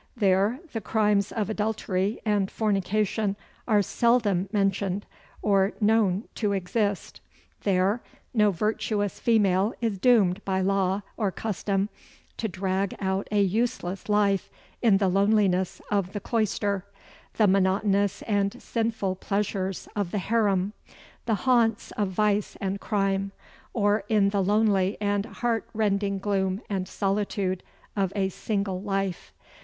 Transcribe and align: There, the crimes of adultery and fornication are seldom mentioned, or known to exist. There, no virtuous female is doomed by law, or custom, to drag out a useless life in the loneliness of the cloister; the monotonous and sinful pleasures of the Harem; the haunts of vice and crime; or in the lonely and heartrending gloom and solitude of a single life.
There, 0.17 0.59
the 0.73 0.81
crimes 0.81 1.31
of 1.31 1.47
adultery 1.47 2.19
and 2.25 2.49
fornication 2.49 3.35
are 3.67 3.83
seldom 3.83 4.49
mentioned, 4.51 5.05
or 5.43 5.73
known 5.79 6.23
to 6.33 6.53
exist. 6.53 7.21
There, 7.61 8.01
no 8.33 8.49
virtuous 8.49 9.19
female 9.19 9.75
is 9.79 9.99
doomed 9.99 10.43
by 10.43 10.61
law, 10.61 11.01
or 11.17 11.31
custom, 11.31 11.87
to 12.37 12.47
drag 12.47 12.95
out 12.99 13.27
a 13.31 13.43
useless 13.43 14.09
life 14.09 14.49
in 14.81 14.97
the 14.97 15.07
loneliness 15.07 15.83
of 15.91 16.13
the 16.13 16.19
cloister; 16.19 16.83
the 17.35 17.45
monotonous 17.45 18.23
and 18.23 18.59
sinful 18.59 19.17
pleasures 19.17 19.87
of 19.95 20.09
the 20.09 20.17
Harem; 20.17 20.73
the 21.27 21.35
haunts 21.45 21.91
of 21.91 22.07
vice 22.09 22.57
and 22.59 22.81
crime; 22.81 23.33
or 23.71 24.03
in 24.09 24.29
the 24.29 24.41
lonely 24.43 24.97
and 24.99 25.27
heartrending 25.27 26.17
gloom 26.17 26.59
and 26.71 26.87
solitude 26.87 27.61
of 27.95 28.11
a 28.15 28.29
single 28.29 28.81
life. 28.81 29.31